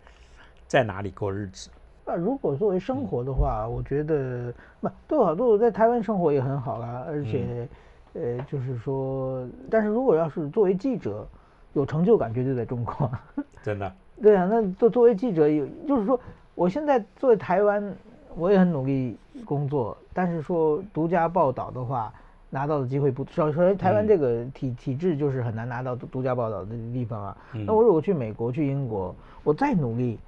[0.67, 1.69] 在哪里过日子？
[2.05, 7.67] 那如果作为生活的话，我觉得不多好多在台湾生活也很好啊，而且，
[8.13, 11.27] 呃，就是说，但是如果要是作为记者，
[11.73, 13.09] 有成就感绝对在中国，
[13.63, 16.19] 真的，对啊，那作作为记者有，就是说。
[16.53, 17.95] 我现在作为台湾，
[18.35, 22.13] 我也很努力工作，但是说独家报道的话，
[22.49, 23.49] 拿到的机会不少。
[23.51, 27.37] 首先，台湾这个体体制就是很难拿到独独家报道的地方啊。
[27.65, 30.19] 那我如果去美国、去英国，我再努力，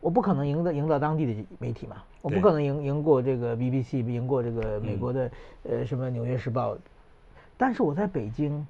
[0.00, 1.96] 我不可能赢得赢到当地的媒体嘛。
[2.22, 5.30] 我不可能赢赢过这个 BBC，赢过这个美国的
[5.68, 6.74] 呃什么《纽约时报》。
[7.62, 8.66] 但是我在北京，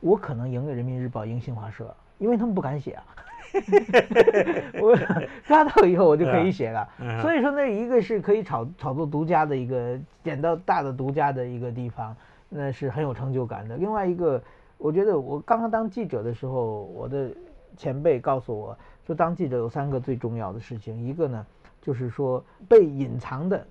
[0.00, 3.04] 我可能赢了《人民日报》、赢新华社，因为他们不敢写啊。
[4.80, 4.96] 我
[5.44, 6.88] 抓到以后，我就可以写了。
[7.20, 12.16] 所以说，那一个是可以炒炒作独家的一个捡到大的独家的一个地方，
[12.48, 13.76] 那是很有成就感的。
[13.76, 14.42] 另外一个，
[14.78, 17.30] 我觉得我刚刚当记者的时候，我的
[17.76, 18.74] 前辈告诉我
[19.06, 21.46] 说，当记者有三个最重要的事情，一个呢
[21.82, 23.62] 就是说被隐藏的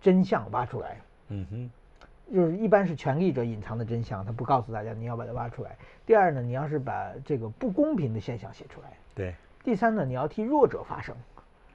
[0.00, 1.00] 真相挖出来。
[1.28, 1.70] 嗯哼。
[2.32, 5.76] 就是一般是权力者隐藏的真相，他不告诉大家，你要把它挖出来。
[6.06, 8.88] 第二呢，你要是把这个不公平的现象写出来。
[9.14, 9.34] 对。
[9.62, 11.14] 第三呢，你要替弱者发声。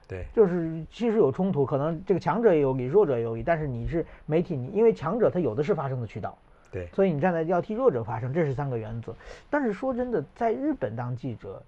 [0.07, 0.25] 对。
[0.33, 6.37] 就是其实有冲突，可能这个强者也有理，弱者也有理，但是你是媒体，你因为强者他有的是发声的渠道。
[6.71, 6.87] 对。
[6.87, 9.15] 所以你站在要替弱者发声，这是三个原则。
[9.49, 11.61] 但是说真的，在日本当记者，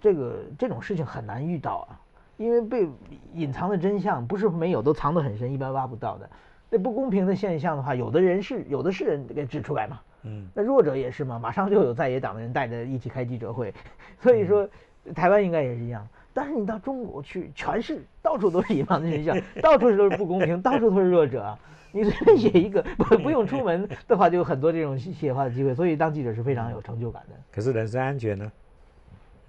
[0.00, 1.98] 这个这种事情很难遇到啊，
[2.36, 2.86] 因为被
[3.32, 6.28] 隐藏的真相不是没有，都藏得很深，一般挖不到的。
[6.68, 10.00] 那不公平的现象的话，有的人是有的是人给指出来嘛。
[10.24, 13.72] 嗯，那弱者也是嘛，马上就有在野党的人带着一起开记者会。
[14.20, 14.68] 所以说，
[15.14, 16.06] 台湾应该也是一样。
[16.34, 21.56] 但是你到中国去，全是到处都是野蛮的现象，到处都是不公平，到处都是弱者。
[21.92, 25.74] 你随便写一个，不不用出门的话，就有很多这种写话的机会。
[25.74, 27.36] 所以当记者是非常有成就感的。
[27.50, 28.52] 可是人身安全呢？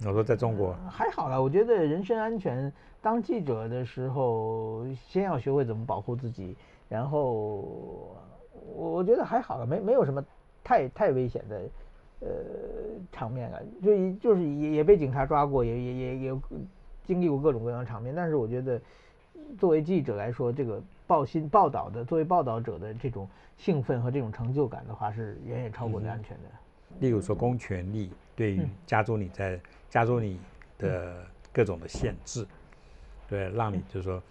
[0.06, 2.72] 我说在中国还好啦，我觉得人身安全，
[3.02, 6.56] 当记者的时候，先要学会怎么保护自己，
[6.88, 7.22] 然后
[8.76, 10.24] 我我觉得还好了，没没有什么
[10.62, 11.62] 太太危险的
[12.20, 12.28] 呃
[13.10, 16.36] 场面啊，就就是也也被警察抓过，也也也也
[17.04, 18.80] 经历过各种各样的场面，但是我觉得
[19.58, 26.44] 作为记者来说，这个报新报道的，作为报道者的这种兴奋和这种成就感的话，是远远超过安全的。
[27.00, 30.38] 例如说公权力对于加州你在加州你
[30.78, 32.46] 的各种的限制，
[33.28, 34.22] 对，让你就是说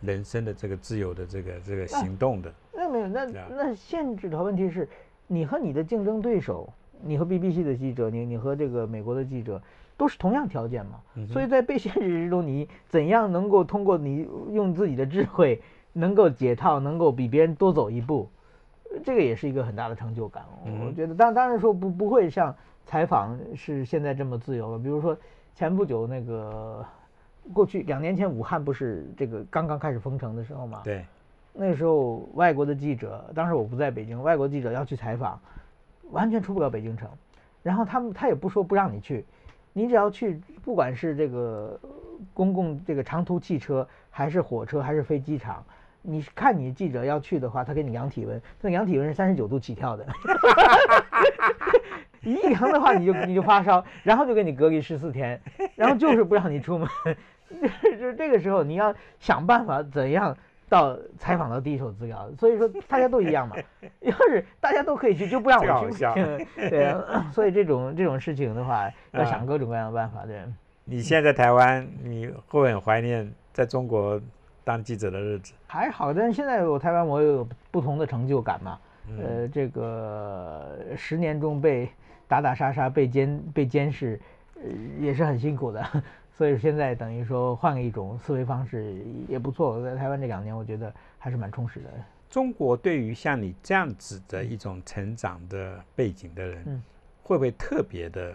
[0.00, 2.52] 人生的这个自由的这个这个行动的。
[2.72, 4.88] 那没有，那那限制的问题是，
[5.26, 9.62] 你和你的竞争对手，你和 BBC 的记者，你你和这个美国的记者，
[9.96, 11.00] 都是同样条件嘛？
[11.28, 15.60] 所以在被限制之中，你怎样能够通过你用自己的智慧，
[15.92, 18.28] 能够解套，能够比别人多走一步？
[19.04, 20.44] 这个也是一个很大的成就感，
[20.86, 24.78] 我觉得当当然说不不会像采访是现在这么自由了。
[24.78, 25.16] 比如说
[25.54, 26.84] 前不久那个
[27.52, 30.80] 过去两年前武汉不是这个刚刚开始封城的时候嘛？
[30.84, 31.04] 对，
[31.52, 35.40] 那时候外国的记者，当时我不在北京，外国记者要去采访，
[36.10, 37.08] 完全出不了北京城。
[37.62, 39.24] 然后他们他也不说不让你去，
[39.72, 41.78] 你只要去，不管是这个
[42.34, 45.64] 公共这个长途汽车，还是火车，还是飞机场。
[46.02, 50.04] 你看，你记者要去的话，他给你量体温，那量体温是三十九度起跳的，
[52.22, 55.40] 一量的话你就你就发烧，然后就给你隔离十四天，
[55.76, 56.88] 然后就是不让你出门，
[57.82, 60.36] 就是这个时候你要想办法怎样
[60.68, 63.56] 到采访到第一手资料，所以说大家都一样嘛，
[64.00, 66.04] 要是大家都可以去，就不让我去，
[66.68, 70.42] 对啊，所以这种这种事情的话，要想各种各样的办法，对。
[70.84, 74.20] 你现在台湾，你会很怀念在中国。
[74.64, 78.78] 当记者的日子还好，但是现在我台湾我有不同的成就感嘛。
[79.18, 81.88] 呃，这个十年中被
[82.28, 84.18] 打打杀杀、被监被监视，
[84.54, 84.62] 呃，
[85.00, 85.84] 也是很辛苦的。
[86.32, 88.96] 所以现在等于说换一种思维方式
[89.28, 89.74] 也不错。
[89.74, 91.90] 我在台湾这两年，我觉得还是蛮充实的。
[92.30, 96.82] 中国对于像你这样子的一种成长的背景的人，
[97.22, 98.32] 会不会特别的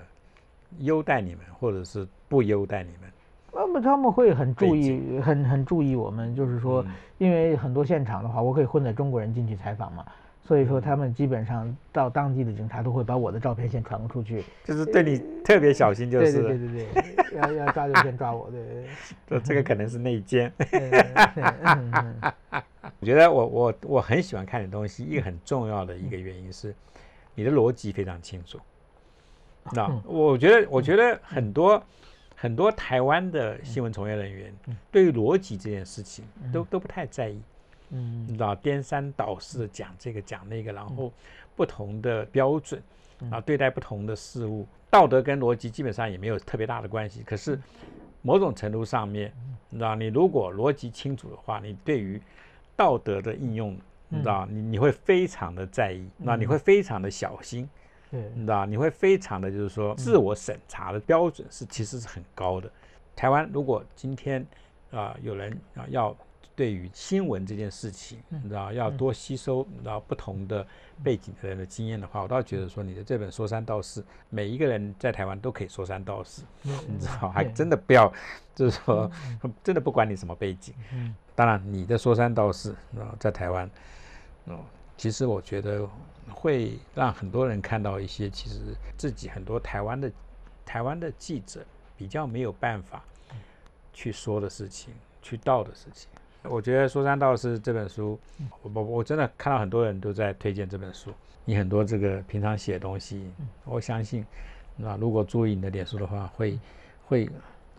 [0.79, 3.09] 优待你们，或者是不优待你们？
[3.57, 6.85] 那么他们会很注意，很很注意我们，就是说，
[7.17, 10.05] 因为很多现场的话，我可以混在中国人进去采访嘛，
[10.43, 18.85] 所以说他们基本上到当地的警察都会把我的照片先传出去，就是对你特别小心，就是对对对对，要 要抓就先抓我，对对
[19.27, 20.53] 对，这个可能是内奸。
[22.99, 26.75] 我觉得我我我很喜欢看的东西，一个很重要的一个原因是，
[27.33, 28.59] 你的逻辑非常清楚。
[29.73, 31.81] 那我觉得我觉得很多。
[32.39, 34.53] 很多台湾的新闻从业人员
[34.91, 36.23] 对于逻辑这件事情
[36.53, 37.41] 都都不太在意，
[37.89, 41.11] 嗯，你知道颠三倒四的讲这个讲那个，然后
[41.55, 42.79] 不同的标准
[43.31, 47.23] 啊对待不同的事物，道德跟逻辑基本上也没有特别大的关系。
[47.23, 47.59] 可是
[48.21, 49.33] 某种程度上面，
[49.71, 52.21] 你知道，你如果逻辑清楚的话，你对于
[52.75, 53.75] 道德的应用，
[54.09, 57.67] 你知道，你你会非常的在意，那你会非常的小心。
[58.11, 62.69] 你知道，你会非常的就是说，自我审查的标准是其实是很高的。
[63.15, 64.45] 台湾如果今天
[64.91, 66.15] 啊有人啊要
[66.55, 70.65] 对于新闻这件事情，你知道要多吸收你知道不同的
[71.03, 78.11] 背景的人的经验的话，我倒觉得说你的这本说三道四，每一个人在台湾都可以说三道四，你知道，还真的不要
[78.55, 79.11] 就是说
[79.63, 80.73] 真的不管你什么背景。
[81.35, 83.69] 当然你的说三道四啊在台湾，
[84.45, 84.59] 哦，
[84.97, 85.87] 其实我觉得。
[86.29, 90.11] 会让很多人看到一些其实自己很多台湾的
[90.65, 93.01] 台湾的记者比较没有办法
[93.93, 96.09] 去说的事情，去道的事情。
[96.43, 98.19] 我觉得《说山道士》这本书，
[98.61, 101.13] 我我我真的看到很多人都在推荐这本书。
[101.45, 103.31] 你很多这个平常写的东西，
[103.63, 104.25] 我相信
[104.83, 106.59] 啊，如果注意你的脸书的话，会
[107.05, 107.29] 会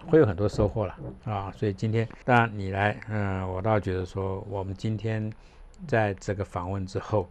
[0.07, 1.53] 会有很多收获了啊。
[1.53, 5.31] 所以今天当然你来，嗯，我倒觉得说，我们今天
[5.87, 7.29] 在这个访问之后。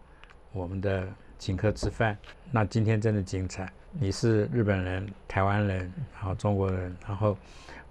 [0.54, 2.18] 我们的请客吃饭，
[2.50, 3.70] 那今天真的精彩。
[3.92, 5.80] 你是日本人、台湾人，
[6.16, 7.38] 然后中国人，然后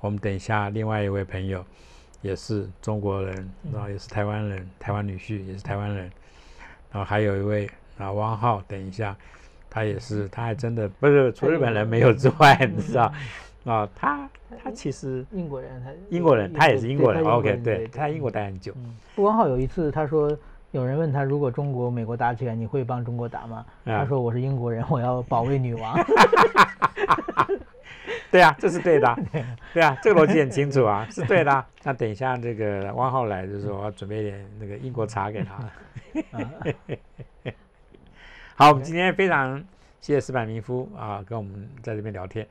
[0.00, 1.64] 我们等一下另外一位朋友
[2.22, 6.10] 也是中国人，然后也是台湾人，台湾女婿也是台湾人，
[6.90, 9.14] 然后还有一位啊汪浩，等一下
[9.70, 13.12] 他也是，他还真的不是除日本人没有之外，你知道
[13.66, 14.30] 啊，他
[14.62, 18.72] 他其实英国人，他英国人，他也是英国人，OK，对他英国待很久。
[19.16, 20.34] 汪浩有一次他说。
[20.72, 23.64] 有人问他，如果中国、美国打起来，你会帮中国打吗？
[23.84, 25.96] 他说：“我是英国人，我要保卫女王。
[28.30, 29.16] ”对啊，这是对的。
[29.72, 31.64] 对啊，这个逻辑很清楚啊， 是对的。
[31.82, 35.54] 那等一下这个汪浩来，就是我要准备点那个英国茶给他。
[38.56, 39.58] 好，我们今天非常
[40.02, 42.46] 谢谢石板明夫啊，跟我们在这边聊天。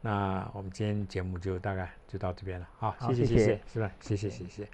[0.00, 3.90] 那我们今天节目就大概就到这边了，好，谢谢好谢谢谢谢，是吧？
[4.00, 4.68] 谢谢谢谢。